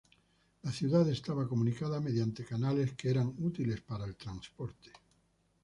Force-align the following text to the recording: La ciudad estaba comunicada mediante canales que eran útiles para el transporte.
La 0.63 0.71
ciudad 0.71 1.07
estaba 1.09 1.47
comunicada 1.47 1.99
mediante 1.99 2.43
canales 2.43 2.93
que 2.93 3.11
eran 3.11 3.35
útiles 3.37 3.81
para 3.81 4.05
el 4.05 4.15
transporte. 4.15 4.89